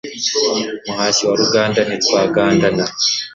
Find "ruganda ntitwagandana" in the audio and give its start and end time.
1.41-2.83